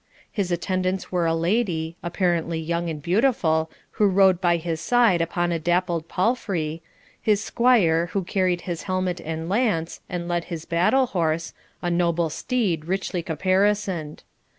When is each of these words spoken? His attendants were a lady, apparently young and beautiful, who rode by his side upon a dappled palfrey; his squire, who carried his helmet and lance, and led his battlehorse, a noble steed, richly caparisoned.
His 0.31 0.51
attendants 0.51 1.11
were 1.11 1.27
a 1.27 1.35
lady, 1.35 1.95
apparently 2.01 2.59
young 2.59 2.89
and 2.89 2.99
beautiful, 3.03 3.69
who 3.91 4.07
rode 4.07 4.41
by 4.41 4.57
his 4.57 4.81
side 4.81 5.21
upon 5.21 5.51
a 5.51 5.59
dappled 5.59 6.07
palfrey; 6.09 6.81
his 7.21 7.43
squire, 7.43 8.07
who 8.07 8.23
carried 8.23 8.61
his 8.61 8.81
helmet 8.89 9.21
and 9.23 9.47
lance, 9.47 10.01
and 10.09 10.27
led 10.27 10.45
his 10.45 10.65
battlehorse, 10.65 11.53
a 11.83 11.91
noble 11.91 12.31
steed, 12.31 12.85
richly 12.85 13.21
caparisoned. 13.21 14.23